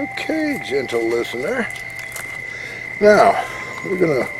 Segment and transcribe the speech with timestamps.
[0.00, 1.68] Okay, gentle listener.
[3.02, 3.44] Now,
[3.84, 4.30] we're going to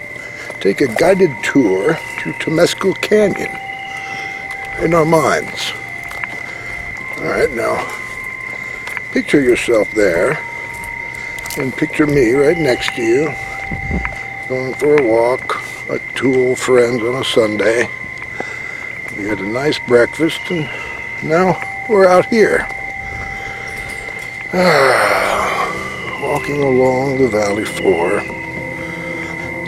[0.59, 3.51] take a guided tour through Temescal Canyon
[4.81, 5.75] in our minds.
[7.19, 7.87] All right, now,
[9.13, 10.39] picture yourself there,
[11.59, 13.25] and picture me right next to you,
[14.49, 17.87] going for a walk, like two old friends on a Sunday.
[19.15, 20.71] We had a nice breakfast, and
[21.23, 22.67] now we're out here.
[24.55, 25.10] Ah.
[26.41, 28.23] Walking along the valley floor,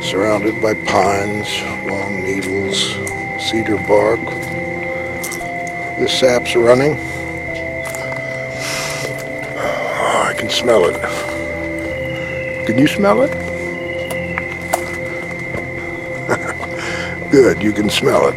[0.02, 1.46] surrounded by pines,
[1.86, 2.94] long needles,
[3.50, 4.18] cedar bark.
[5.98, 6.96] The sap's running.
[9.58, 10.98] Oh, I can smell it.
[12.66, 13.32] Can you smell it?
[17.30, 18.36] Good, you can smell it.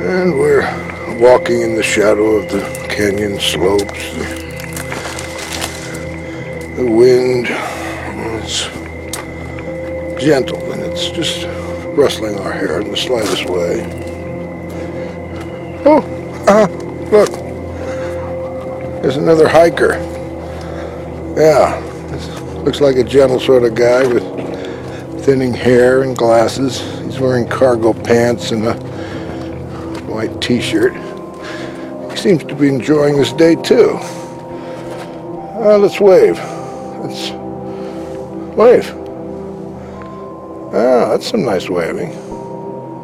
[0.00, 0.64] And we're
[1.18, 4.47] walking in the shadow of the canyon slopes
[6.78, 7.48] the wind
[8.44, 8.68] is
[10.22, 11.44] gentle and it's just
[11.98, 13.82] rustling our hair in the slightest way.
[15.84, 15.98] Oh,
[16.46, 16.68] uh,
[17.10, 17.30] look,
[19.02, 19.94] there's another hiker.
[21.36, 21.80] Yeah,
[22.62, 24.22] looks like a gentle sort of guy with
[25.24, 26.80] thinning hair and glasses.
[27.00, 28.74] He's wearing cargo pants and a
[30.06, 30.92] white t-shirt.
[32.12, 33.98] He seems to be enjoying this day too.
[35.60, 36.38] Uh, let's wave.
[37.02, 37.30] That's
[38.56, 38.94] wave.
[40.74, 42.10] Ah, that's some nice waving.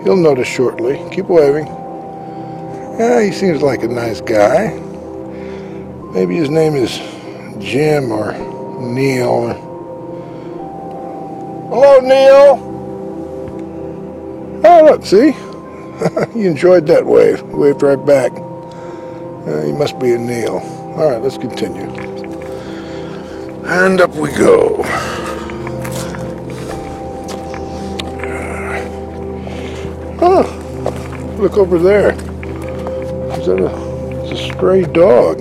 [0.04, 1.02] He'll notice shortly.
[1.10, 1.66] Keep waving.
[2.98, 4.78] Yeah, he seems like a nice guy.
[6.12, 6.98] Maybe his name is
[7.58, 8.32] Jim or
[8.80, 9.28] Neil.
[9.28, 9.54] Or...
[11.70, 12.70] Hello, Neil.
[14.64, 15.32] Oh, look, see?
[16.38, 17.42] he enjoyed that wave.
[17.42, 18.32] Waved right back.
[19.46, 20.58] Uh, he must be a Neil.
[20.96, 22.13] All right, let's continue.
[23.66, 24.82] And up we go.
[30.20, 32.10] Oh, look over there.
[33.38, 35.38] Is that a, it's a stray dog?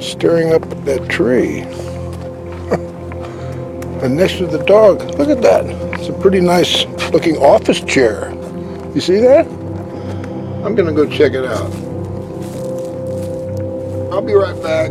[0.00, 1.60] Staring up at that tree.
[4.02, 5.64] and next to the dog, look at that.
[5.98, 8.30] It's a pretty nice looking office chair.
[8.94, 9.46] You see that?
[10.64, 11.72] I'm gonna go check it out.
[14.12, 14.90] I'll be right back.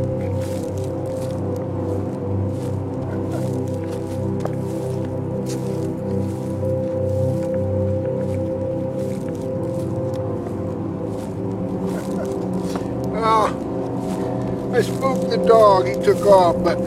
[15.38, 15.88] The dog.
[15.88, 16.77] He took off, but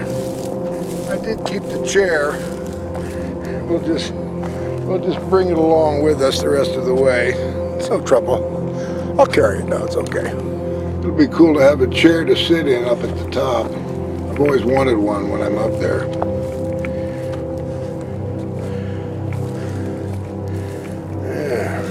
[1.10, 2.32] I did keep the chair.
[3.66, 4.12] We'll just
[4.84, 7.32] we'll just bring it along with us the rest of the way.
[7.76, 8.54] It's no trouble.
[9.18, 9.84] I'll carry it now.
[9.84, 10.28] It's okay.
[11.00, 13.66] It'll be cool to have a chair to sit in up at the top.
[13.66, 16.06] I've always wanted one when I'm up there.
[21.24, 21.82] Yeah.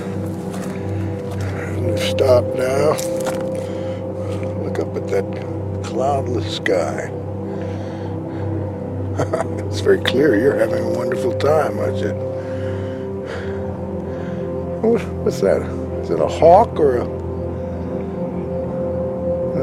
[1.81, 3.14] We've now.
[6.05, 7.09] Cloudless sky.
[9.65, 12.13] it's very clear you're having a wonderful time, aren't you?
[15.23, 15.63] What's that?
[16.03, 17.05] Is it a hawk or a,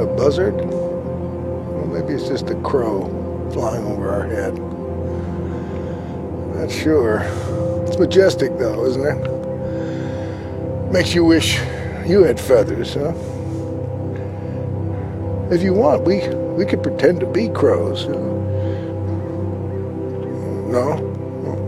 [0.02, 0.56] a buzzard?
[0.56, 3.06] Well, maybe it's just a crow
[3.52, 4.58] flying over our head.
[6.56, 7.20] Not sure.
[7.86, 10.92] It's majestic, though, isn't it?
[10.92, 11.60] Makes you wish
[12.04, 13.12] you had feathers, huh?
[15.52, 16.26] If you want, we
[16.56, 18.04] we could pretend to be crows.
[18.04, 18.38] You know?
[20.72, 20.92] No?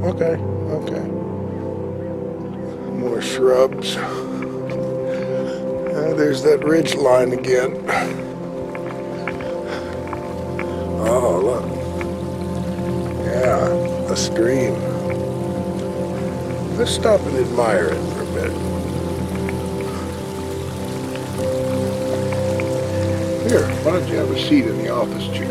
[0.09, 0.37] Okay,
[0.81, 1.05] okay.
[2.95, 3.97] More shrubs.
[5.97, 7.77] Uh, there's that ridge line again.
[11.07, 11.67] Oh, look.
[13.27, 13.69] Yeah,
[14.11, 14.73] a stream.
[16.79, 18.14] Let's stop and admire it
[23.85, 25.51] why don't you have a seat in the office chair?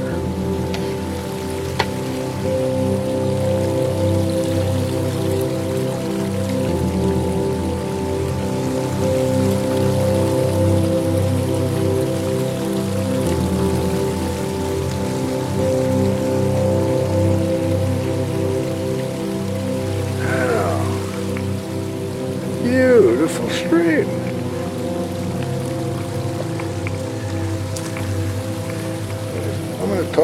[22.64, 24.23] Beautiful stream.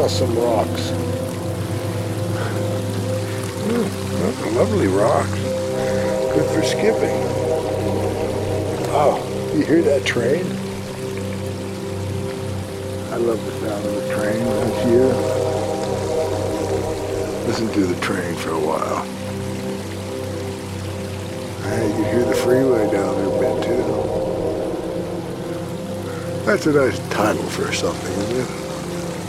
[0.09, 0.91] Toss some rocks.
[3.67, 5.39] Mm, lovely rocks.
[6.33, 7.23] Good for skipping.
[8.91, 9.19] Oh,
[9.55, 10.45] you hear that train?
[13.11, 15.03] I love the sound of the train, don't you?
[17.47, 19.05] Listen to the train for a while.
[21.71, 23.83] And you hear the freeway down there a bit too.
[26.45, 28.68] That's a nice title for something, isn't it?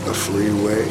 [0.05, 0.87] The freeway.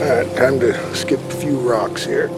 [0.00, 2.28] Alright, time to skip a few rocks here.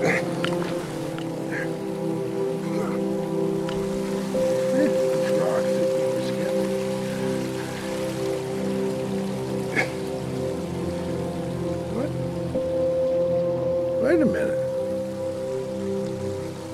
[14.02, 14.58] Wait a minute.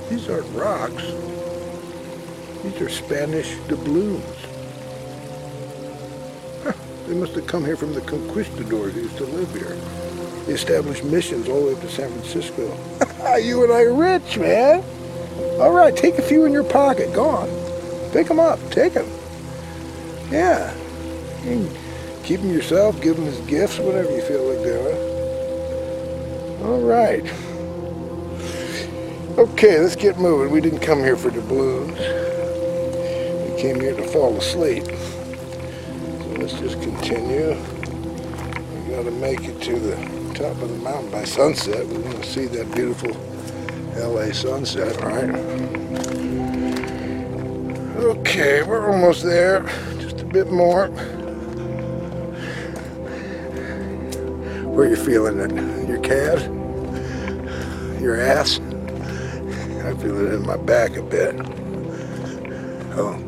[0.08, 1.02] These aren't rocks.
[2.62, 4.55] These are Spanish doubloons.
[7.06, 9.76] They must have come here from the conquistadors who used to live here.
[10.46, 12.66] They established missions all the way up to San Francisco.
[13.38, 14.82] you and I are rich, man.
[15.60, 17.12] All right, take a few in your pocket.
[17.14, 17.48] Go on.
[18.12, 18.58] Pick them up.
[18.70, 19.06] Take them.
[20.30, 20.74] Yeah.
[21.44, 21.70] You
[22.24, 25.16] keep them yourself, give them as gifts, whatever you feel like doing.
[26.64, 27.24] All right.
[29.38, 30.50] Okay, let's get moving.
[30.50, 31.98] We didn't come here for doubloons.
[33.48, 34.84] We came here to fall asleep.
[36.38, 37.54] Let's just continue.
[37.54, 39.96] We gotta make it to the
[40.34, 41.86] top of the mountain by sunset.
[41.86, 43.16] We want to see that beautiful
[43.96, 45.30] LA sunset, right?
[47.96, 49.62] Okay, we're almost there.
[49.98, 50.88] Just a bit more.
[54.68, 55.88] Where you feeling it?
[55.88, 56.44] Your calves?
[57.98, 58.60] Your ass?
[58.60, 61.34] I feel it in my back a bit.
[62.94, 63.18] Oh,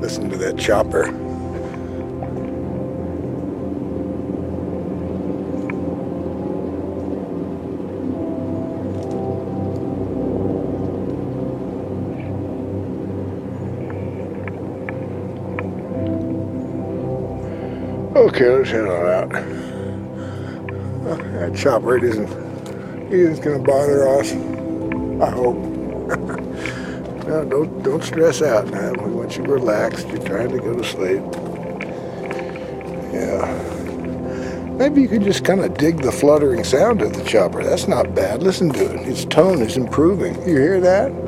[0.00, 1.27] listen to that chopper.
[18.18, 19.30] Okay, let's head on out.
[21.04, 22.28] That chopper it isn't
[23.12, 24.32] isn't gonna bother us.
[24.32, 25.56] I hope.
[27.28, 28.94] no, don't don't stress out, man.
[29.04, 30.08] We want you relaxed.
[30.08, 31.22] You're trying to go to sleep.
[33.12, 33.46] Yeah.
[34.72, 37.62] Maybe you could just kind of dig the fluttering sound of the chopper.
[37.62, 38.42] That's not bad.
[38.42, 39.08] Listen to it.
[39.08, 40.34] Its tone is improving.
[40.40, 41.27] You hear that?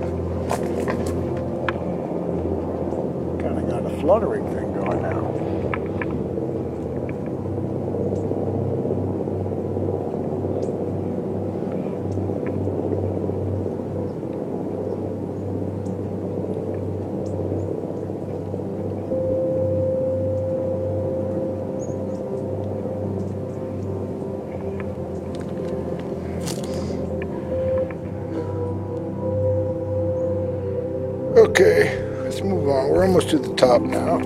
[32.70, 32.88] On.
[32.88, 34.19] We're almost to the top now.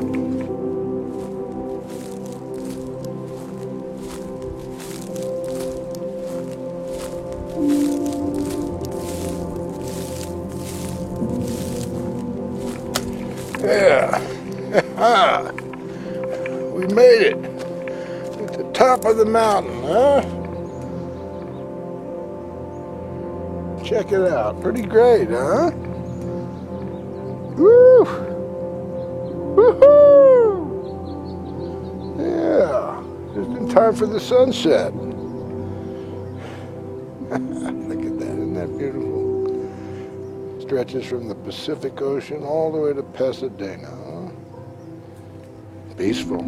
[13.65, 14.19] Yeah.
[16.75, 17.45] we made it.
[18.41, 20.23] At the top of the mountain, huh?
[23.85, 24.61] Check it out.
[24.61, 25.71] Pretty great, huh?
[27.57, 28.34] Woo!
[29.55, 30.67] Woohoo!
[32.19, 33.03] Yeah,
[33.35, 34.95] just in time for the sunset.
[37.31, 39.71] Look at that, isn't that beautiful?
[40.61, 43.91] Stretches from the Pacific Ocean all the way to Pasadena.
[45.97, 46.43] Peaceful.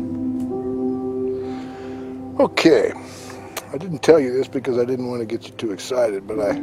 [2.40, 2.92] Okay,
[3.72, 6.40] I didn't tell you this because I didn't want to get you too excited, but
[6.40, 6.62] I,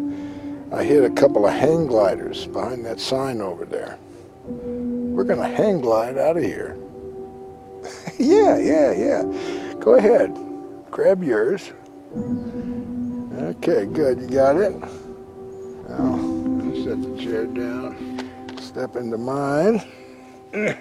[0.78, 3.98] I hit a couple of hang gliders behind that sign over there.
[5.14, 6.76] We're gonna hang glide out of here.
[8.18, 9.74] yeah, yeah, yeah.
[9.80, 10.36] Go ahead.
[10.90, 11.72] Grab yours.
[13.38, 14.22] Okay, good.
[14.22, 14.74] You got it?
[15.88, 16.18] Now,
[16.84, 18.58] set the chair down.
[18.58, 19.84] Step into mine.
[20.52, 20.78] Gotta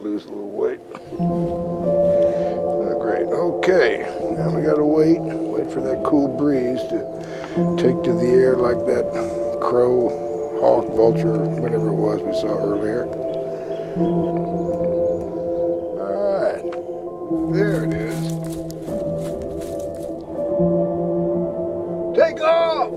[0.00, 0.80] lose a little weight.
[1.20, 3.26] Oh, great.
[3.26, 3.98] Okay.
[4.34, 5.20] Now we gotta wait.
[5.20, 10.25] Wait for that cool breeze to take to the air like that crow
[10.60, 13.06] hawk, vulture, whatever it was we saw earlier.
[15.98, 16.62] Alright,
[17.52, 18.16] there it is.
[22.16, 22.90] Take off!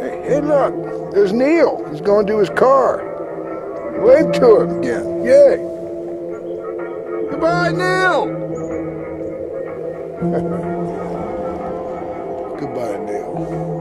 [0.00, 1.84] Hey, hey look, there's Neil.
[1.90, 3.04] He's going to his car.
[4.04, 5.24] Wave to him again.
[5.24, 5.56] Yay!
[7.30, 8.47] Goodbye, Neil!
[12.58, 13.77] Goodbye, Neil.